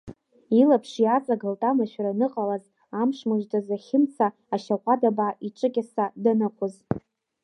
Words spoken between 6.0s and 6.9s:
данықәыз.